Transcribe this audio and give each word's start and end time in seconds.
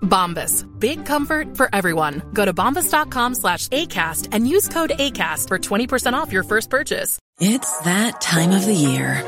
Bombas. 0.00 0.64
Big 0.78 1.06
comfort 1.06 1.56
for 1.56 1.68
everyone. 1.72 2.22
Go 2.32 2.44
to 2.44 2.52
bombas.com 2.52 3.34
slash 3.34 3.68
ACAST 3.68 4.28
and 4.32 4.48
use 4.48 4.68
code 4.68 4.90
ACAST 4.90 5.48
for 5.48 5.58
20% 5.58 6.14
off 6.14 6.32
your 6.32 6.42
first 6.42 6.70
purchase. 6.70 7.18
It's 7.40 7.80
that 7.80 8.20
time 8.20 8.50
of 8.50 8.66
the 8.66 8.74
year. 8.74 9.24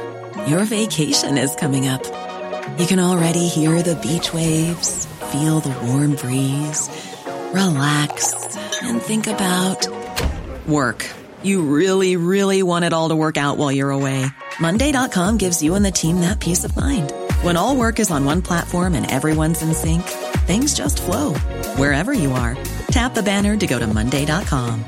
Your 0.47 0.65
vacation 0.65 1.39
is 1.39 1.55
coming 1.55 1.87
up. 1.87 2.03
You 2.79 2.87
can 2.87 2.99
already 2.99 3.47
hear 3.47 3.83
the 3.83 3.97
beach 3.97 4.33
waves, 4.33 5.07
feel 5.33 5.61
the 5.61 5.77
warm 5.87 6.15
breeze, 6.17 6.89
relax, 7.53 8.57
and 8.83 9.01
think 9.01 9.27
about 9.27 9.87
work. 10.67 11.07
You 11.43 11.63
really, 11.63 12.17
really 12.17 12.63
want 12.63 12.85
it 12.85 12.93
all 12.93 13.11
to 13.11 13.17
work 13.17 13.37
out 13.37 13.59
while 13.59 13.73
you're 13.73 13.91
away. 13.91 14.27
Monday.com 14.61 15.39
gives 15.39 15.63
you 15.63 15.75
and 15.75 15.85
the 15.85 15.91
team 15.91 16.21
that 16.21 16.41
peace 16.41 16.65
of 16.65 16.77
mind. 16.77 17.13
When 17.43 17.57
all 17.57 17.77
work 17.77 18.01
is 18.01 18.11
on 18.11 18.25
one 18.25 18.43
platform 18.43 18.95
and 18.95 19.11
everyone's 19.11 19.63
in 19.63 19.73
sync, 19.73 20.03
things 20.51 20.75
just 20.75 21.01
flow 21.03 21.35
wherever 21.77 22.13
you 22.13 22.33
are. 22.33 22.57
Tap 22.91 23.15
the 23.15 23.23
banner 23.23 23.57
to 23.57 23.67
go 23.67 23.79
to 23.79 23.87
Monday.com. 23.87 24.85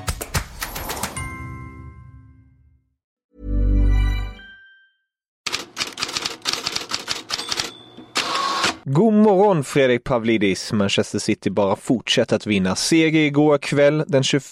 God 8.85 9.13
morgon 9.15 9.65
Fredrik 9.65 10.05
Pavlidis. 10.05 10.73
Manchester 10.73 11.19
City 11.19 11.51
bara 11.51 11.77
fortsätter 11.77 12.37
att 12.37 12.47
vinna. 12.47 12.77
Seger 12.77 13.21
igår 13.21 13.59
kväll, 13.59 14.05
den 14.07 14.23
21 14.23 14.47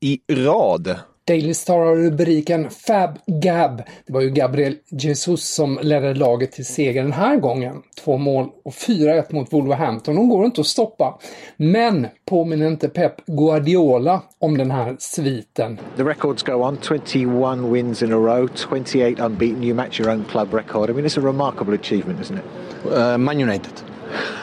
i 0.00 0.20
rad. 0.28 0.98
Daily 1.26 1.54
Star 1.54 1.78
har 1.78 1.96
rubriken 1.96 2.70
Fab 2.70 3.18
Gab. 3.26 3.82
Det 4.06 4.12
var 4.12 4.20
ju 4.20 4.30
Gabriel 4.30 4.76
Jesus 4.88 5.54
som 5.54 5.78
ledde 5.82 6.14
laget 6.14 6.52
till 6.52 6.66
seger 6.66 7.02
den 7.02 7.12
här 7.12 7.36
gången. 7.36 7.82
Två 8.04 8.16
mål 8.16 8.48
och 8.64 8.72
4-1 8.72 9.34
mot 9.34 9.52
Wolverhampton. 9.52 10.14
De 10.14 10.28
går 10.28 10.44
inte 10.44 10.60
att 10.60 10.66
stoppa. 10.66 11.18
Men 11.56 12.06
påminner 12.24 12.66
inte 12.66 12.88
Pep 12.88 13.26
Guardiola 13.26 14.22
om 14.38 14.58
den 14.58 14.70
här 14.70 14.96
sviten. 14.98 15.78
The 15.96 16.04
records 16.04 16.42
go 16.42 16.52
on 16.52 16.78
21 16.82 17.72
wins 17.72 18.02
in 18.02 18.12
a 18.12 18.16
row, 18.16 18.48
28 18.70 19.26
unbeaten. 19.26 19.64
You 19.64 19.74
match 19.74 20.00
your 20.00 20.12
own 20.12 20.24
club 20.30 20.54
record. 20.54 20.90
I 20.90 20.92
mean, 20.92 21.06
it's 21.06 21.20
a 21.20 21.26
remarkable 21.26 21.74
achievement, 21.74 22.20
isn't 22.20 22.38
it? 22.38 22.44
Uh, 22.92 23.18
Man 23.18 23.40
United. 23.40 23.72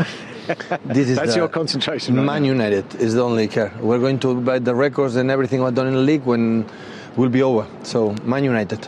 this 0.86 1.10
is 1.10 1.18
That's 1.18 1.36
your 1.36 1.48
concentration. 1.48 2.24
Man. 2.26 2.44
United 2.44 2.96
is 2.96 3.14
the 3.14 3.24
only 3.24 3.48
care. 3.48 3.74
We're 3.80 4.00
going 4.00 4.20
to 4.20 4.42
buy 4.42 4.60
the 4.60 4.76
records 4.76 5.16
and 5.16 5.32
everything 5.32 5.64
we've 5.64 5.74
done 5.74 5.88
in 5.88 5.94
the 5.94 6.02
league 6.02 6.24
when 6.24 6.66
will 7.16 7.30
be 7.30 7.42
over. 7.42 7.66
So 7.84 8.16
Man 8.24 8.44
United. 8.44 8.88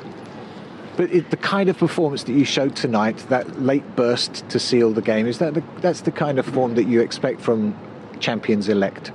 But 0.97 1.11
it, 1.11 1.29
the 1.29 1.38
kind 1.38 1.69
of 1.69 1.77
performance 1.77 2.23
that 2.23 2.33
you 2.33 2.45
showed 2.45 2.75
tonight, 2.75 3.17
that 3.29 3.61
late 3.61 3.95
burst 3.95 4.47
to 4.49 4.59
seal 4.59 4.91
the 4.91 5.01
game, 5.01 5.27
is 5.27 5.38
that 5.39 5.53
the, 5.53 5.63
that's 5.79 6.01
the 6.01 6.11
kind 6.11 6.39
of 6.39 6.45
form 6.45 6.75
that 6.75 6.85
you 6.85 7.01
expect 7.01 7.41
from 7.41 7.75
champions 8.19 8.69
elect? 8.69 9.11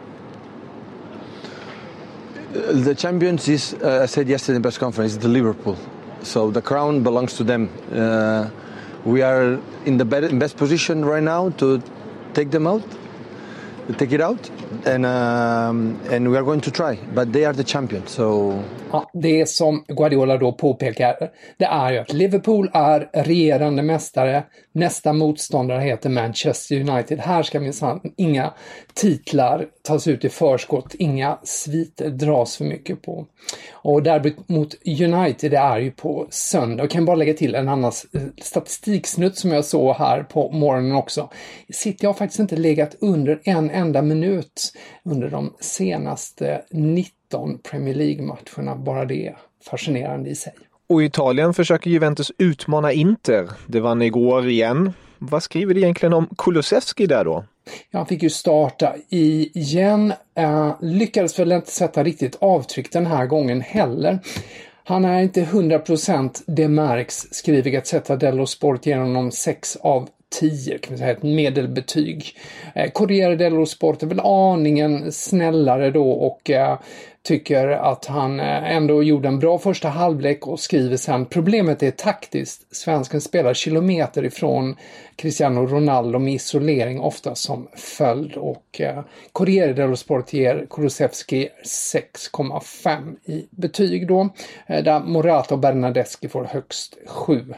The 2.52 2.94
champions 2.94 3.48
is, 3.48 3.74
uh, 3.74 4.00
I 4.02 4.06
said 4.06 4.28
yesterday 4.28 4.56
in 4.56 4.62
press 4.62 4.78
conference, 4.78 5.12
is 5.12 5.18
the 5.18 5.28
Liverpool. 5.28 5.78
So 6.22 6.50
the 6.50 6.60
crown 6.60 7.02
belongs 7.02 7.36
to 7.36 7.44
them. 7.44 7.70
Uh, 7.90 8.50
we 9.04 9.22
are 9.22 9.58
in 9.86 9.96
the 9.96 10.04
best 10.04 10.56
position 10.56 11.04
right 11.04 11.22
now 11.22 11.50
to 11.50 11.82
take 12.34 12.50
them 12.50 12.66
out, 12.66 12.82
take 13.98 14.12
it 14.12 14.20
out, 14.20 14.50
and 14.84 15.04
um, 15.06 16.00
and 16.10 16.30
we 16.30 16.36
are 16.36 16.42
going 16.44 16.60
to 16.62 16.70
try. 16.70 16.96
But 17.14 17.32
they 17.32 17.44
are 17.44 17.52
the 17.52 17.64
champions, 17.64 18.10
so 18.10 18.64
Ja, 18.92 19.10
det 19.12 19.48
som 19.48 19.84
Guardiola 19.88 20.36
då 20.36 20.52
påpekar, 20.52 21.30
det 21.56 21.64
är 21.64 21.92
ju 21.92 21.98
att 21.98 22.12
Liverpool 22.12 22.70
är 22.72 23.10
regerande 23.12 23.82
mästare. 23.82 24.44
Nästa 24.72 25.12
motståndare 25.12 25.82
heter 25.82 26.10
Manchester 26.10 26.90
United. 26.90 27.18
Här 27.18 27.42
ska 27.42 27.60
minsann 27.60 28.00
inga 28.16 28.54
titlar 28.94 29.66
tas 29.82 30.06
ut 30.06 30.24
i 30.24 30.28
förskott, 30.28 30.94
inga 30.94 31.38
sviter 31.42 32.10
dras 32.10 32.56
för 32.56 32.64
mycket 32.64 33.02
på. 33.02 33.26
Och 33.72 34.02
derbyt 34.02 34.48
mot 34.48 34.74
United, 34.84 35.50
det 35.50 35.58
är 35.58 35.78
ju 35.78 35.90
på 35.90 36.26
söndag. 36.30 36.82
Jag 36.82 36.90
kan 36.90 37.04
bara 37.04 37.16
lägga 37.16 37.34
till 37.34 37.54
en 37.54 37.68
annan 37.68 37.92
statistiksnutt 38.42 39.36
som 39.36 39.50
jag 39.50 39.64
såg 39.64 39.96
här 39.96 40.22
på 40.22 40.50
morgonen 40.50 40.92
också. 40.92 41.30
City 41.72 42.06
har 42.06 42.14
faktiskt 42.14 42.40
inte 42.40 42.56
legat 42.56 42.96
under 43.00 43.40
en 43.44 43.70
enda 43.70 44.02
minut 44.02 44.72
under 45.04 45.28
de 45.28 45.54
senaste 45.60 46.62
90 46.70 47.19
19 47.30 47.58
Premier 47.58 47.94
League-matcherna. 47.94 48.76
Bara 48.76 49.04
det 49.04 49.34
fascinerande 49.70 50.30
i 50.30 50.34
sig. 50.34 50.52
Och 50.88 51.02
i 51.02 51.06
Italien 51.06 51.54
försöker 51.54 51.91
Juventus 51.91 52.32
utmana 52.38 52.92
Inter. 52.92 53.50
Det 53.66 53.80
vann 53.80 54.02
igår 54.02 54.48
igen. 54.48 54.92
Vad 55.18 55.42
skriver 55.42 55.74
det 55.74 55.80
egentligen 55.80 56.12
om 56.12 56.28
Kulusevski 56.38 57.06
där 57.06 57.24
då? 57.24 57.44
Ja, 57.91 57.98
han 57.98 58.06
fick 58.06 58.22
ju 58.22 58.30
starta 58.30 58.94
igen. 59.08 60.12
Uh, 60.38 60.74
lyckades 60.80 61.38
väl 61.38 61.52
inte 61.52 61.70
sätta 61.70 62.04
riktigt 62.04 62.36
avtryck 62.41 62.92
den 62.92 63.06
här 63.06 63.26
gången 63.26 63.60
heller. 63.60 64.18
Han 64.84 65.04
är 65.04 65.22
inte 65.22 65.44
100% 65.44 66.42
det 66.47 66.68
märks, 66.68 67.26
skriver 67.30 67.70
Gazzetta 67.70 68.16
dello 68.16 68.47
Sport 68.47 68.86
genom 68.86 69.06
honom 69.06 69.30
6 69.30 69.76
av 69.76 70.08
10, 70.30 70.78
kan 70.78 70.92
man 70.92 70.98
säga, 70.98 71.10
ett 71.10 71.22
medelbetyg. 71.22 72.36
Eh, 72.74 72.91
Corriere 72.91 73.36
dello 73.36 73.66
Sport 73.66 74.02
är 74.02 74.06
väl 74.06 74.20
aningen 74.20 75.12
snällare 75.12 75.91
då 75.91 76.10
och 76.10 76.50
eh, 76.50 76.78
tycker 77.22 77.69
att 77.69 78.04
han 78.06 78.41
eh, 78.41 78.76
ändå 78.76 79.03
gjorde 79.03 79.28
en 79.28 79.38
bra 79.38 79.58
första 79.58 79.88
halvlek 79.88 80.47
och 80.47 80.60
skriver 80.60 80.97
sen 80.97 81.26
problemet 81.26 81.82
är 81.82 81.91
taktiskt. 81.91 82.76
Svensken 82.76 83.20
spelar 83.20 83.54
kilometer 83.54 84.25
ifrån 84.25 84.76
Cristiano 85.16 85.66
Ronaldo 85.66 86.19
med 86.19 86.34
isolering 86.34 87.00
ofta 87.00 87.34
som 87.34 87.69
följd 87.76 88.36
och 88.36 88.80
eh, 88.80 89.04
Corriere 89.32 89.72
dello 89.72 89.97
Sport 89.97 90.32
ger 90.32 90.66
Kulusevski 90.70 91.48
6,5 91.64 93.16
i 93.25 93.47
betyg 93.50 94.09
då. 94.09 94.28
Eh, 94.66 94.84
där 94.84 95.00
Morata 95.00 95.54
och 95.54 95.60
Bernadeschi 95.60 96.28
får 96.28 96.44
högst 96.44 96.98
7. 97.06 97.54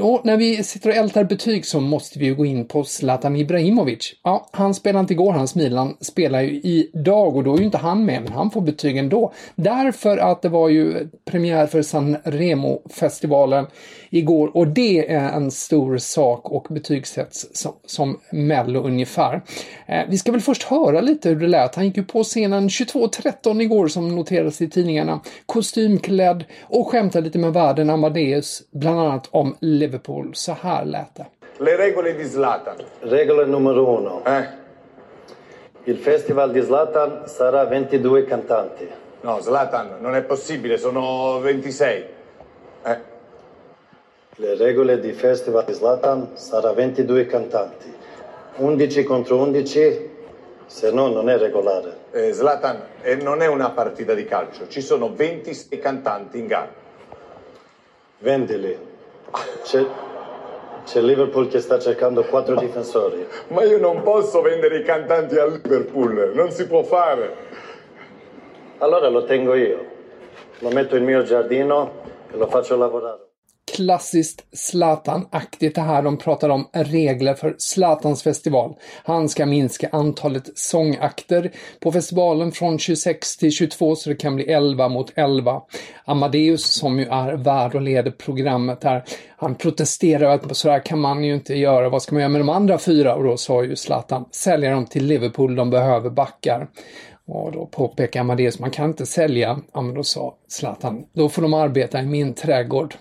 Och 0.00 0.20
när 0.24 0.36
vi 0.36 0.64
sitter 0.64 0.90
och 0.90 0.96
ältar 0.96 1.24
betyg 1.24 1.66
så 1.66 1.80
måste 1.80 2.18
vi 2.18 2.24
ju 2.24 2.34
gå 2.34 2.46
in 2.46 2.68
på 2.68 2.84
Zlatan 2.84 3.36
Ibrahimovic. 3.36 4.14
Ja, 4.22 4.48
han 4.52 4.74
spelade 4.74 5.00
inte 5.00 5.12
igår, 5.12 5.32
hans 5.32 5.54
Milan 5.54 5.96
spelar 6.00 6.40
ju 6.40 6.60
idag 6.60 7.36
och 7.36 7.44
då 7.44 7.54
är 7.54 7.58
ju 7.58 7.64
inte 7.64 7.78
han 7.78 8.04
med, 8.04 8.22
men 8.22 8.32
han 8.32 8.50
får 8.50 8.60
betyg 8.60 8.73
ändå. 8.82 9.32
Därför 9.54 10.18
att 10.18 10.42
det 10.42 10.48
var 10.48 10.68
ju 10.68 11.08
premiär 11.24 11.66
för 11.66 11.82
San 11.82 12.16
Remo-festivalen 12.24 13.66
igår 14.10 14.56
och 14.56 14.68
det 14.68 15.12
är 15.12 15.32
en 15.32 15.50
stor 15.50 15.98
sak 15.98 16.50
och 16.50 16.66
betygsätts 16.70 17.46
som, 17.52 17.72
som 17.86 18.20
Mello 18.32 18.82
ungefär. 18.82 19.42
Eh, 19.86 20.02
vi 20.08 20.18
ska 20.18 20.32
väl 20.32 20.40
först 20.40 20.62
höra 20.62 21.00
lite 21.00 21.28
hur 21.28 21.36
det 21.36 21.46
lät. 21.46 21.74
Han 21.74 21.84
gick 21.84 21.96
ju 21.96 22.04
på 22.04 22.24
scenen 22.24 22.68
22.13 22.68 23.62
igår 23.62 23.88
som 23.88 24.16
noterades 24.16 24.60
i 24.60 24.70
tidningarna. 24.70 25.20
Kostymklädd 25.46 26.44
och 26.62 26.88
skämtade 26.88 27.24
lite 27.24 27.38
med 27.38 27.52
världen 27.52 27.90
Amadeus, 27.90 28.62
bland 28.70 29.00
annat 29.00 29.28
om 29.30 29.56
Liverpool. 29.60 30.30
Så 30.34 30.56
här 30.60 30.84
lät 30.84 31.14
det. 31.14 31.26
Le 31.58 31.78
regole 31.78 32.12
di 32.12 32.28
Zlatan. 32.28 32.74
Regola 33.00 33.46
numero 33.46 33.98
uno. 33.98 34.22
Eh? 34.26 34.63
Il 35.86 35.98
festival 35.98 36.50
di 36.50 36.62
Zlatan 36.62 37.26
sarà 37.28 37.66
22 37.66 38.24
cantanti. 38.24 38.88
No, 39.20 39.40
Zlatan, 39.42 39.98
non 40.00 40.14
è 40.14 40.22
possibile, 40.22 40.78
sono 40.78 41.38
26. 41.40 42.04
Eh? 42.84 42.98
Le 44.36 44.56
regole 44.56 44.98
di 44.98 45.12
festival 45.12 45.64
di 45.66 45.74
Zlatan 45.74 46.30
sarà 46.38 46.72
22 46.72 47.26
cantanti. 47.26 47.92
11 48.56 49.04
contro 49.04 49.36
11, 49.36 50.10
se 50.64 50.90
no 50.90 51.08
non 51.08 51.28
è 51.28 51.36
regolare. 51.36 51.98
Eh, 52.12 52.32
Zlatan, 52.32 52.82
eh, 53.02 53.16
non 53.16 53.42
è 53.42 53.46
una 53.46 53.70
partita 53.70 54.14
di 54.14 54.24
calcio, 54.24 54.66
ci 54.68 54.80
sono 54.80 55.12
26 55.12 55.78
cantanti 55.78 56.38
in 56.38 56.46
gara. 56.46 56.72
Vendili. 58.20 58.74
C'è, 59.62 59.84
c'è 60.84 61.00
Liverpool 61.00 61.48
che 61.48 61.60
sta 61.60 61.78
cercando 61.78 62.22
quattro 62.24 62.54
difensori. 62.54 63.26
Ma 63.48 63.64
io 63.64 63.78
non 63.78 64.02
posso 64.02 64.40
vendere 64.40 64.78
i 64.78 64.82
cantanti 64.82 65.36
al 65.36 65.60
Liverpool, 65.62 66.32
non 66.34 66.50
si 66.50 66.66
può 66.66 66.82
fare. 66.82 67.34
Allora 68.78 69.08
lo 69.08 69.24
tengo 69.24 69.54
io. 69.54 69.92
Lo 70.58 70.70
metto 70.70 70.96
in 70.96 71.04
mio 71.04 71.22
giardino 71.22 72.02
e 72.32 72.36
lo 72.36 72.46
faccio 72.46 72.76
lavorare. 72.76 73.33
Klassiskt 73.74 74.44
Zlatan-aktigt 74.52 75.74
det 75.74 75.80
här 75.80 76.02
de 76.02 76.16
pratar 76.16 76.48
om 76.48 76.68
regler 76.72 77.34
för 77.34 77.54
Zlatans 77.58 78.22
festival. 78.22 78.74
Han 79.04 79.28
ska 79.28 79.46
minska 79.46 79.88
antalet 79.92 80.58
sångakter 80.58 81.52
på 81.80 81.92
festivalen 81.92 82.52
från 82.52 82.78
26 82.78 83.36
till 83.36 83.52
22 83.52 83.96
så 83.96 84.08
det 84.08 84.16
kan 84.16 84.36
bli 84.36 84.44
11 84.44 84.88
mot 84.88 85.12
11. 85.14 85.62
Amadeus 86.04 86.64
som 86.64 86.98
ju 86.98 87.04
är 87.04 87.32
värd 87.32 87.74
och 87.74 87.82
leder 87.82 88.10
programmet 88.10 88.84
här, 88.84 89.04
han 89.36 89.54
protesterar 89.54 90.34
att 90.34 90.56
så 90.56 90.70
här 90.70 90.86
kan 90.86 91.00
man 91.00 91.24
ju 91.24 91.34
inte 91.34 91.54
göra, 91.54 91.88
vad 91.88 92.02
ska 92.02 92.14
man 92.14 92.22
göra 92.22 92.32
med 92.32 92.40
de 92.40 92.48
andra 92.48 92.78
fyra? 92.78 93.14
Och 93.14 93.24
då 93.24 93.36
sa 93.36 93.64
ju 93.64 93.76
Zlatan, 93.76 94.24
sälja 94.30 94.70
dem 94.70 94.86
till 94.86 95.06
Liverpool, 95.06 95.56
de 95.56 95.70
behöver 95.70 96.10
backar. 96.10 96.68
Och 97.26 97.52
då 97.52 97.66
påpekar 97.66 98.20
Amadeus, 98.20 98.58
man 98.58 98.70
kan 98.70 98.84
inte 98.84 99.06
sälja. 99.06 99.58
Ja, 99.72 99.80
men 99.80 99.94
då 99.94 100.02
sa 100.02 100.34
Zlatan, 100.48 101.04
då 101.12 101.28
får 101.28 101.42
de 101.42 101.54
arbeta 101.54 102.00
i 102.00 102.06
min 102.06 102.34
trädgård. 102.34 102.94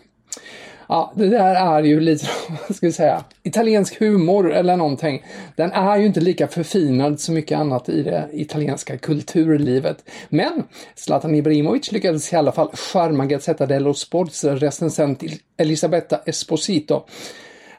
Ja, 0.88 1.14
det 1.16 1.28
där 1.28 1.56
är 1.56 1.84
ju 1.84 2.00
lite, 2.00 2.26
vad 2.68 2.78
ska 2.78 2.86
vi 2.86 2.94
säga, 2.94 3.24
italiensk 3.44 4.00
humor 4.00 4.54
eller 4.54 4.78
någonting. 4.78 5.26
Den 5.56 5.72
är 5.72 5.98
ju 5.98 6.06
inte 6.06 6.20
lika 6.20 6.48
förfinad 6.48 7.20
som 7.20 7.36
mycket 7.36 7.58
annat 7.58 7.90
i 7.90 8.04
det 8.04 8.30
italienska 8.34 8.98
kulturlivet. 8.98 10.10
Men 10.30 10.64
Zlatan 10.96 11.36
Ibrahimovic 11.36 11.92
lyckades 11.92 12.34
i 12.34 12.36
alla 12.36 12.52
fall 12.52 12.70
charma 12.74 13.26
Gazzetta 13.26 13.66
dello 13.66 13.94
Sports 13.94 14.44
recensent 14.44 15.24
Elisabetta 15.58 16.18
Esposito. 16.26 17.04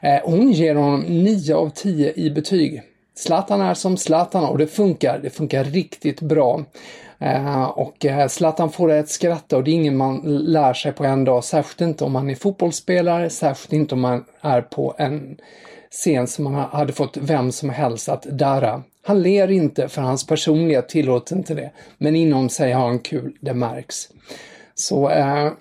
Eh, 0.01 0.19
hon 0.23 0.51
ger 0.51 0.75
honom 0.75 1.01
9 1.01 1.55
av 1.55 1.69
10 1.69 2.13
i 2.15 2.29
betyg. 2.29 2.81
Zlatan 3.15 3.61
är 3.61 3.73
som 3.73 3.97
Zlatan 3.97 4.45
och 4.45 4.57
det 4.57 4.67
funkar. 4.67 5.19
Det 5.23 5.29
funkar 5.29 5.63
riktigt 5.63 6.21
bra. 6.21 6.63
Eh, 7.19 7.63
och 7.63 8.05
eh, 8.05 8.27
Zlatan 8.27 8.71
får 8.71 8.91
ett 8.91 9.09
skratta 9.09 9.57
och 9.57 9.63
det 9.63 9.71
är 9.71 9.73
ingen 9.73 9.97
man 9.97 10.21
lär 10.25 10.73
sig 10.73 10.91
på 10.91 11.03
en 11.03 11.23
dag. 11.23 11.43
Särskilt 11.43 11.81
inte 11.81 12.03
om 12.03 12.11
man 12.11 12.29
är 12.29 12.35
fotbollsspelare, 12.35 13.29
särskilt 13.29 13.73
inte 13.73 13.95
om 13.95 14.01
man 14.01 14.25
är 14.41 14.61
på 14.61 14.95
en 14.97 15.37
scen 15.91 16.27
som 16.27 16.43
man 16.43 16.53
hade 16.53 16.93
fått 16.93 17.17
vem 17.17 17.51
som 17.51 17.69
helst 17.69 18.09
att 18.09 18.23
darra. 18.23 18.83
Han 19.03 19.21
ler 19.21 19.51
inte 19.51 19.87
för 19.87 20.01
hans 20.01 20.27
personlighet 20.27 20.89
tillåter 20.89 21.35
inte 21.35 21.53
det. 21.53 21.71
Men 21.97 22.15
inom 22.15 22.49
sig 22.49 22.71
har 22.71 22.87
han 22.87 22.99
kul, 22.99 23.37
det 23.41 23.53
märks. 23.53 24.09
Så 24.75 25.09
eh, 25.09 25.51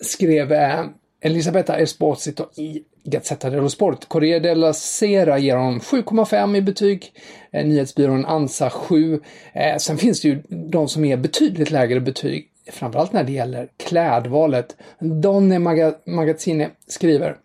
skrev 0.00 0.52
eh, 0.52 0.84
Elisabetta 1.20 1.76
Esposito 1.76 2.50
i 2.56 2.84
Gazzetta 3.02 3.50
dello 3.50 3.68
Sport. 3.68 4.08
Corriere 4.08 4.40
della 4.40 4.72
Sera 4.72 5.38
ger 5.38 5.56
honom 5.56 5.80
7,5 5.80 6.56
i 6.56 6.62
betyg. 6.62 7.12
Eh, 7.50 7.66
nyhetsbyrån 7.66 8.24
Ansa 8.24 8.70
7. 8.70 9.20
Eh, 9.52 9.76
sen 9.76 9.98
finns 9.98 10.20
det 10.20 10.28
ju 10.28 10.42
de 10.48 10.88
som 10.88 11.04
ger 11.04 11.16
betydligt 11.16 11.70
lägre 11.70 12.00
betyg, 12.00 12.48
framförallt 12.70 13.12
när 13.12 13.24
det 13.24 13.32
gäller 13.32 13.68
klädvalet. 13.76 14.76
Donne 14.98 15.58
Mag 15.58 15.94
Magazzine 16.04 16.70
skriver 16.86 17.36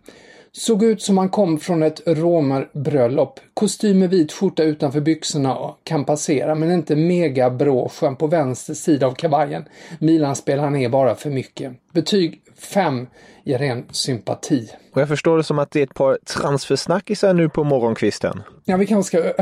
Såg 0.52 0.84
ut 0.84 1.02
som 1.02 1.18
han 1.18 1.30
kom 1.30 1.60
från 1.60 1.84
ett 1.84 2.02
romerbröllop. 2.06 3.40
Kostym 3.54 4.00
med 4.00 4.10
vit 4.10 4.32
skjorta 4.32 4.64
utanför 4.64 5.02
byxorna 5.02 5.76
kan 5.84 6.06
passera, 6.06 6.56
men 6.56 6.72
inte 6.72 6.96
megabråschen 6.96 8.16
på 8.16 8.28
vänster 8.28 8.74
sida 8.74 9.08
av 9.08 9.12
kavajen. 9.12 9.66
Milanspelaren 10.00 10.76
är 10.76 10.90
bara 10.90 11.16
för 11.16 11.30
mycket. 11.30 11.74
Betyg 11.94 12.42
5 12.58 13.08
i 13.44 13.54
ren 13.54 13.86
sympati. 13.92 14.70
Och 14.94 15.02
jag 15.02 15.08
förstår 15.08 15.38
det 15.38 15.44
som 15.44 15.60
att 15.60 15.72
det 15.72 15.80
är 15.80 15.84
ett 15.84 15.94
par 15.94 16.18
transfersnackisar 16.26 17.34
nu 17.34 17.50
på 17.50 17.64
morgonkvisten. 17.64 18.44
Ja, 18.66 18.78
vi 18.78 18.86
kanske 18.86 19.18
ska 19.18 19.34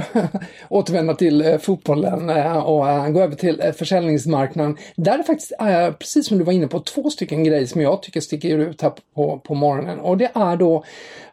återvända 0.69 1.13
till 1.13 1.41
eh, 1.41 1.57
fotbollen 1.57 2.29
eh, 2.29 2.57
och 2.57 2.89
eh, 2.89 3.09
gå 3.09 3.21
över 3.21 3.35
till 3.35 3.73
försäljningsmarknaden. 3.77 4.77
Där 4.95 5.19
är 5.19 5.23
faktiskt, 5.23 5.53
precis 5.99 6.27
som 6.27 6.37
du 6.37 6.43
var 6.43 6.53
inne 6.53 6.67
på, 6.67 6.79
två 6.79 7.09
stycken 7.09 7.43
grejer 7.43 7.65
som 7.65 7.81
jag 7.81 8.03
tycker 8.03 8.21
sticker 8.21 8.57
ut 8.57 8.81
här 8.81 8.93
på, 9.15 9.39
på 9.39 9.55
morgonen. 9.55 9.99
Och 9.99 10.17
det 10.17 10.31
är 10.35 10.55
då 10.55 10.83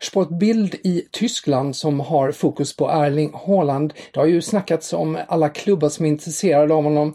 Sportbild 0.00 0.74
i 0.74 1.08
Tyskland 1.10 1.76
som 1.76 2.00
har 2.00 2.32
fokus 2.32 2.76
på 2.76 2.90
Erling 2.90 3.32
Haaland. 3.46 3.94
Det 4.12 4.20
har 4.20 4.26
ju 4.26 4.42
snackats 4.42 4.92
om 4.92 5.18
alla 5.28 5.48
klubbar 5.48 5.88
som 5.88 6.04
är 6.04 6.08
intresserade 6.08 6.74
av 6.74 6.84
honom. 6.84 7.14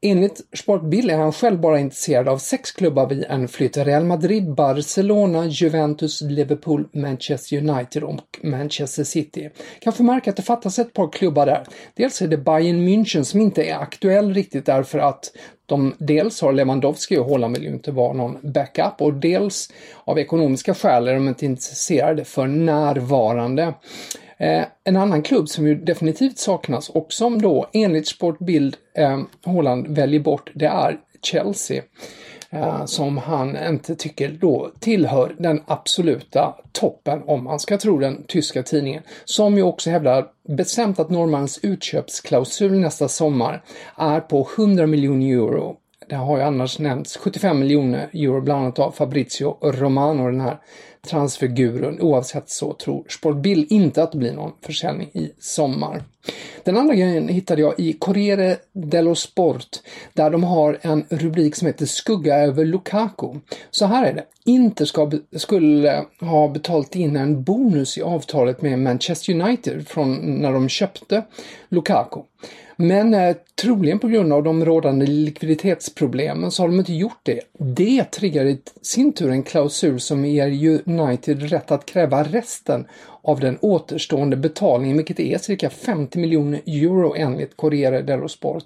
Enligt 0.00 0.40
Sportbill 0.58 1.10
är 1.10 1.16
han 1.16 1.32
själv 1.32 1.60
bara 1.60 1.80
intresserad 1.80 2.28
av 2.28 2.38
sex 2.38 2.72
klubbar 2.72 3.06
vid 3.06 3.24
en 3.28 3.48
flytt. 3.48 3.76
Real 3.76 4.04
Madrid, 4.04 4.54
Barcelona, 4.54 5.46
Juventus, 5.46 6.20
Liverpool, 6.22 6.88
Manchester 6.92 7.56
United 7.56 8.02
och 8.02 8.38
Manchester 8.42 9.04
City. 9.04 9.50
Kan 9.80 9.92
förmärka 9.92 10.30
att 10.30 10.36
det 10.36 10.42
fattas 10.42 10.78
ett 10.78 10.92
par 10.92 11.12
klubbar 11.12 11.46
där. 11.46 11.66
Dels 11.94 12.22
är 12.22 12.28
det 12.28 12.36
Bayern 12.36 12.88
München 12.88 13.22
som 13.22 13.40
inte 13.40 13.64
är 13.64 13.76
aktuell 13.76 14.34
riktigt 14.34 14.66
därför 14.66 14.98
att 14.98 15.32
de 15.66 15.94
dels 15.98 16.40
har 16.40 16.52
Lewandowski 16.52 17.18
och 17.18 17.26
Haaland 17.26 17.56
vill 17.56 17.66
ju 17.66 17.72
inte 17.72 17.90
vara 17.90 18.12
någon 18.12 18.38
backup 18.52 18.94
och 18.98 19.14
dels 19.14 19.72
av 20.04 20.18
ekonomiska 20.18 20.74
skäl 20.74 21.08
är 21.08 21.14
de 21.14 21.28
inte 21.28 21.46
intresserade 21.46 22.24
för 22.24 22.46
närvarande. 22.46 23.74
Eh, 24.38 24.64
en 24.84 24.96
annan 24.96 25.22
klubb 25.22 25.48
som 25.48 25.66
ju 25.66 25.74
definitivt 25.74 26.38
saknas 26.38 26.88
och 26.88 27.12
som 27.12 27.42
då 27.42 27.66
enligt 27.72 28.08
Sportbild 28.08 28.76
eh, 28.94 29.20
Holland 29.44 29.88
väljer 29.88 30.20
bort, 30.20 30.50
det 30.54 30.66
är 30.66 30.98
Chelsea. 31.22 31.82
Eh, 32.50 32.84
som 32.84 33.18
han 33.18 33.56
inte 33.68 33.94
tycker 33.94 34.28
då 34.40 34.72
tillhör 34.80 35.34
den 35.38 35.62
absoluta 35.66 36.54
toppen 36.72 37.22
om 37.26 37.44
man 37.44 37.60
ska 37.60 37.78
tro 37.78 37.98
den 37.98 38.24
tyska 38.26 38.62
tidningen. 38.62 39.02
Som 39.24 39.56
ju 39.56 39.62
också 39.62 39.90
hävdar 39.90 40.26
bestämt 40.48 40.98
att 40.98 41.10
Normans 41.10 41.58
utköpsklausul 41.62 42.72
nästa 42.72 43.08
sommar 43.08 43.64
är 43.96 44.20
på 44.20 44.48
100 44.56 44.86
miljoner 44.86 45.32
euro. 45.32 45.76
Det 46.08 46.14
har 46.14 46.36
ju 46.36 46.42
annars 46.42 46.78
nämnts 46.78 47.16
75 47.16 47.58
miljoner 47.58 48.08
euro 48.12 48.40
bland 48.40 48.62
annat 48.62 48.78
av 48.78 48.90
Fabrizio 48.90 49.56
Romano, 49.62 50.26
den 50.26 50.40
här 50.40 50.58
transfiguren. 51.08 52.00
Oavsett 52.00 52.50
så 52.50 52.72
tror 52.72 53.04
Sportbill 53.08 53.66
inte 53.70 54.02
att 54.02 54.12
det 54.12 54.18
blir 54.18 54.32
någon 54.34 54.52
försäljning 54.62 55.10
i 55.12 55.32
sommar. 55.38 56.02
Den 56.64 56.76
andra 56.76 56.94
grejen 56.94 57.28
hittade 57.28 57.60
jag 57.60 57.74
i 57.80 57.92
Corriere 57.92 58.56
dello 58.72 59.14
Sport 59.14 59.66
där 60.12 60.30
de 60.30 60.44
har 60.44 60.78
en 60.82 61.04
rubrik 61.08 61.56
som 61.56 61.66
heter 61.66 61.86
Skugga 61.86 62.36
över 62.36 62.64
Lukaku. 62.64 63.26
Så 63.70 63.86
här 63.86 64.06
är 64.06 64.12
det. 64.12 64.24
Inter 64.44 64.84
ska, 64.84 65.10
skulle 65.36 66.04
ha 66.20 66.48
betalt 66.48 66.96
in 66.96 67.16
en 67.16 67.42
bonus 67.42 67.98
i 67.98 68.02
avtalet 68.02 68.62
med 68.62 68.78
Manchester 68.78 69.32
United 69.32 69.88
från 69.88 70.40
när 70.40 70.52
de 70.52 70.68
köpte 70.68 71.22
Lukaku. 71.68 72.20
Men 72.80 73.14
eh, 73.14 73.36
troligen 73.62 73.98
på 73.98 74.08
grund 74.08 74.32
av 74.32 74.42
de 74.42 74.64
rådande 74.64 75.06
likviditetsproblemen 75.06 76.50
så 76.50 76.62
har 76.62 76.68
de 76.68 76.78
inte 76.78 76.92
gjort 76.92 77.20
det. 77.22 77.40
Det 77.58 78.04
triggar 78.04 78.44
i 78.44 78.58
sin 78.82 79.12
tur 79.12 79.30
en 79.30 79.42
klausul 79.42 80.00
som 80.00 80.24
ger 80.24 80.80
United 80.86 81.42
rätt 81.42 81.70
att 81.70 81.86
kräva 81.86 82.22
resten 82.22 82.86
av 83.22 83.40
den 83.40 83.58
återstående 83.60 84.36
betalningen, 84.36 84.96
vilket 84.96 85.20
är 85.20 85.38
cirka 85.38 85.70
50 85.70 86.18
miljoner 86.18 86.60
euro 86.66 87.14
enligt 87.16 87.56
Corriere 87.56 88.02
dello 88.02 88.28
Sport. 88.28 88.64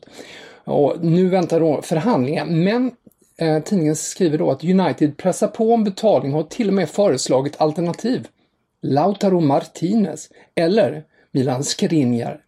Och 0.64 1.04
nu 1.04 1.28
väntar 1.28 1.60
då 1.60 1.82
förhandlingar, 1.82 2.44
men 2.44 2.90
eh, 3.36 3.62
tidningen 3.62 3.96
skriver 3.96 4.38
då 4.38 4.50
att 4.50 4.64
United 4.64 5.16
pressar 5.16 5.48
på 5.48 5.74
om 5.74 5.84
betalning 5.84 6.32
och 6.34 6.40
har 6.42 6.48
till 6.48 6.68
och 6.68 6.74
med 6.74 6.88
föreslagit 6.88 7.60
alternativ. 7.60 8.28
Lautaro 8.82 9.40
Martinez 9.40 10.28
eller 10.54 11.04
Milan 11.32 11.64
Skriniar 11.64 12.40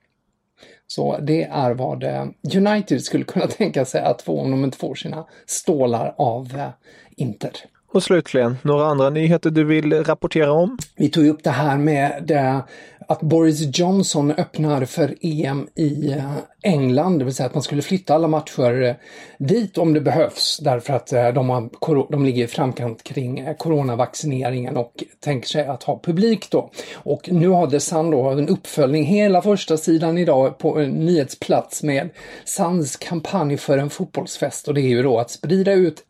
så 0.87 1.19
det 1.19 1.43
är 1.43 1.75
vad 1.75 2.03
eh, 2.03 2.27
United 2.55 3.03
skulle 3.03 3.25
kunna 3.25 3.47
tänka 3.59 3.85
sig 3.85 4.01
att 4.01 4.23
få 4.23 4.41
om 4.41 4.51
de 4.51 4.65
inte 4.65 4.79
får 4.79 4.95
sina 4.95 5.27
stålar 5.47 6.15
av 6.19 6.57
eh, 6.57 6.69
Inter. 7.17 7.57
Och 7.95 8.03
slutligen, 8.03 8.57
några 8.63 8.87
andra 8.87 9.11
nyheter 9.11 9.51
du 9.51 9.65
vill 9.65 10.05
rapportera 10.05 10.53
om? 10.53 10.79
Vi 10.97 11.09
tog 11.09 11.27
upp 11.27 11.45
det 11.45 11.51
här 11.51 11.79
med 11.79 12.25
det, 12.27 12.63
att 13.09 13.21
Boris 13.21 13.79
Johnson 13.79 14.31
öppnar 14.31 14.85
för 14.85 15.15
EM 15.21 15.69
i 15.75 16.11
eh, 16.11 16.37
England, 16.63 17.19
det 17.19 17.25
vill 17.25 17.35
säga 17.35 17.47
att 17.47 17.55
man 17.55 17.63
skulle 17.63 17.83
flytta 17.83 18.15
alla 18.15 18.29
matcher 18.29 18.83
eh, 18.83 18.95
dit 19.39 19.79
om 19.79 19.95
det 19.95 20.01
behövs 20.01 20.61
därför 20.63 20.93
att 20.93 21.13
eh, 21.13 21.29
de, 21.29 21.51
har, 21.51 22.11
de 22.13 22.25
ligger 22.25 22.45
i 22.45 22.47
framkant 22.47 23.03
kring 23.03 23.55
coronavaccineringen 23.59 24.77
och 24.77 25.05
tänker 25.21 25.49
sig 25.49 25.67
att 25.67 25.83
ha 25.83 26.01
publik 26.05 26.51
då. 26.51 26.71
Och 26.95 27.29
nu 27.33 27.49
har 27.49 27.67
The 27.67 27.81
Sun 27.81 28.11
då 28.11 28.29
en 28.29 28.49
uppföljning, 28.49 29.05
hela 29.05 29.43
första 29.43 29.77
sidan 29.77 30.19
idag 30.19 30.59
på 30.59 30.79
en 30.79 30.91
nyhetsplats 30.91 31.83
med 31.83 32.11
Suns 32.45 32.97
kampanj 32.97 33.57
för 33.57 33.79
en 33.79 33.91
fotbollsfest 33.91 34.69
och 34.69 34.75
det 34.75 34.81
är 34.81 34.89
ju 34.89 35.03
då 35.03 35.19
att 35.19 35.31
sprida 35.31 35.73
ut 35.73 36.03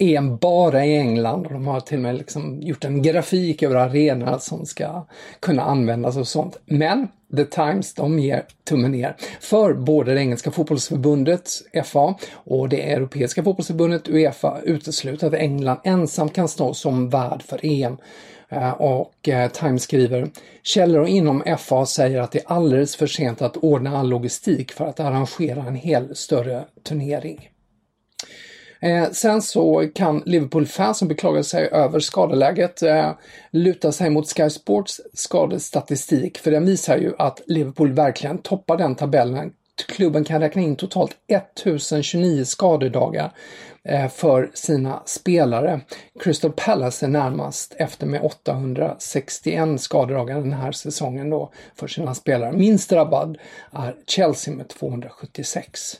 EM 0.00 0.36
bara 0.36 0.86
i 0.86 0.96
England 0.96 1.46
och 1.46 1.52
de 1.52 1.66
har 1.66 1.80
till 1.80 1.96
och 1.96 2.02
med 2.02 2.14
liksom 2.14 2.62
gjort 2.62 2.84
en 2.84 3.02
grafik 3.02 3.62
över 3.62 3.76
arenorna 3.76 4.38
som 4.38 4.66
ska 4.66 5.06
kunna 5.40 5.62
användas 5.62 6.16
och 6.16 6.28
sånt. 6.28 6.58
Men 6.64 7.08
The 7.36 7.44
Times, 7.44 7.94
de 7.94 8.18
ger 8.18 8.44
tummen 8.68 8.92
ner 8.92 9.16
för 9.40 9.74
både 9.74 10.14
det 10.14 10.20
engelska 10.20 10.50
fotbollsförbundet, 10.50 11.50
FA, 11.84 12.14
och 12.32 12.68
det 12.68 12.92
europeiska 12.92 13.44
fotbollsförbundet, 13.44 14.08
Uefa, 14.08 14.60
utesluter 14.62 15.26
att 15.26 15.34
England 15.34 15.78
ensamt 15.84 16.34
kan 16.34 16.48
stå 16.48 16.74
som 16.74 17.08
värd 17.08 17.42
för 17.42 17.60
EM. 17.62 17.96
Eh, 18.48 18.70
och 18.70 19.28
eh, 19.28 19.50
Times 19.50 19.82
skriver 19.82 20.30
Källor 20.62 21.06
inom 21.06 21.42
FA 21.58 21.86
säger 21.86 22.20
att 22.20 22.32
det 22.32 22.38
är 22.38 22.52
alldeles 22.52 22.96
för 22.96 23.06
sent 23.06 23.42
att 23.42 23.56
ordna 23.56 23.98
all 23.98 24.08
logistik 24.08 24.72
för 24.72 24.86
att 24.86 25.00
arrangera 25.00 25.62
en 25.62 25.76
hel 25.76 26.16
större 26.16 26.64
turnering. 26.82 27.50
Eh, 28.82 29.10
sen 29.10 29.42
så 29.42 29.88
kan 29.94 30.22
Liverpool-fans 30.26 30.98
som 30.98 31.08
beklagar 31.08 31.42
sig 31.42 31.68
över 31.68 32.00
skadeläget 32.00 32.82
eh, 32.82 33.10
luta 33.50 33.92
sig 33.92 34.10
mot 34.10 34.28
Sky 34.36 34.50
Sports 34.50 35.00
skadestatistik 35.14 36.38
för 36.38 36.50
den 36.50 36.66
visar 36.66 36.96
ju 36.96 37.12
att 37.18 37.40
Liverpool 37.46 37.92
verkligen 37.92 38.38
toppar 38.38 38.76
den 38.76 38.94
tabellen. 38.94 39.52
Klubben 39.88 40.24
kan 40.24 40.40
räkna 40.40 40.62
in 40.62 40.76
totalt 40.76 41.16
1029 41.28 42.44
skadedagar 42.44 43.32
Eh, 43.84 44.08
för 44.08 44.50
sina 44.54 45.02
spelare. 45.06 45.80
Crystal 46.20 46.52
Palace 46.56 47.06
är 47.06 47.10
närmast 47.10 47.74
efter 47.78 48.06
med 48.06 48.22
861 48.22 49.80
skadedagar 49.80 50.40
den 50.40 50.52
här 50.52 50.72
säsongen 50.72 51.30
då 51.30 51.52
för 51.74 51.86
sina 51.86 52.14
spelare. 52.14 52.52
Minst 52.52 52.90
drabbad 52.90 53.38
är 53.72 53.96
Chelsea 54.06 54.54
med 54.54 54.68
276. 54.68 55.98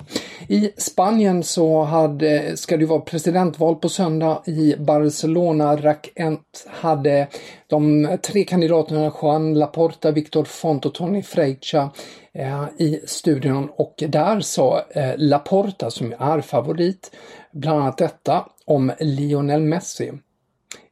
I 0.49 0.71
Spanien 0.77 1.43
så 1.43 1.83
hade, 1.83 2.57
ska 2.57 2.77
det 2.77 2.87
vara 2.87 3.01
presidentval 3.01 3.77
på 3.77 3.89
söndag 3.89 4.43
i 4.47 4.77
Barcelona. 4.79 5.77
Rackent 5.77 6.67
hade 6.69 7.27
de 7.67 8.09
tre 8.23 8.45
kandidaterna 8.45 9.13
Juan 9.23 9.55
Laporta, 9.55 10.11
Victor 10.11 10.45
Font 10.45 10.87
och 10.87 10.95
Tony 10.95 11.23
Freixa 11.23 11.91
eh, 12.33 12.65
i 12.79 13.01
studion 13.07 13.71
och 13.77 13.95
där 14.09 14.41
sa 14.41 14.85
eh, 14.91 15.13
Laporta, 15.17 15.91
som 15.91 16.15
är 16.19 16.41
favorit, 16.41 17.11
bland 17.53 17.81
annat 17.81 17.99
detta 17.99 18.47
om 18.65 18.93
Lionel 19.01 19.63
Messi. 19.63 20.13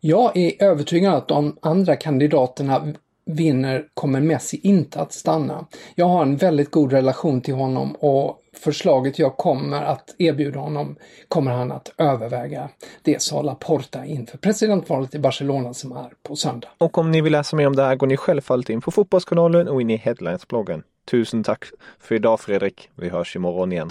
Jag 0.00 0.36
är 0.36 0.62
övertygad 0.62 1.14
att 1.14 1.28
de 1.28 1.58
andra 1.62 1.96
kandidaterna 1.96 2.94
vinner 3.26 3.84
kommer 3.94 4.20
Messi 4.20 4.60
inte 4.62 5.00
att 5.00 5.12
stanna. 5.12 5.66
Jag 5.94 6.06
har 6.06 6.22
en 6.22 6.36
väldigt 6.36 6.70
god 6.70 6.92
relation 6.92 7.40
till 7.40 7.54
honom 7.54 7.92
och 7.92 8.38
förslaget 8.56 9.18
jag 9.18 9.36
kommer 9.36 9.82
att 9.82 10.14
erbjuda 10.18 10.60
honom 10.60 10.96
kommer 11.28 11.50
han 11.52 11.72
att 11.72 11.92
överväga. 11.98 12.68
Det 13.02 13.22
sa 13.22 13.42
Laporta 13.42 14.04
inför 14.04 14.38
presidentvalet 14.38 15.14
i 15.14 15.18
Barcelona 15.18 15.74
som 15.74 15.92
är 15.92 16.12
på 16.22 16.36
söndag. 16.36 16.68
Och 16.78 16.98
om 16.98 17.10
ni 17.10 17.20
vill 17.20 17.32
läsa 17.32 17.56
mer 17.56 17.66
om 17.66 17.76
det 17.76 17.82
här 17.82 17.96
går 17.96 18.06
ni 18.06 18.16
självfallet 18.16 18.70
in 18.70 18.80
på 18.80 18.90
Fotbollskanalen 18.90 19.68
och 19.68 19.80
in 19.80 19.90
i 19.90 19.96
Headlines-bloggen. 19.96 20.82
Tusen 21.10 21.44
tack 21.44 21.64
för 22.00 22.14
idag 22.14 22.40
Fredrik. 22.40 22.90
Vi 22.94 23.08
hörs 23.08 23.36
imorgon 23.36 23.72
igen. 23.72 23.90